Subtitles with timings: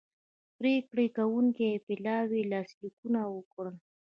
[0.57, 3.75] پریکړې کوونکي پلاوي لاسلیکونه وکړل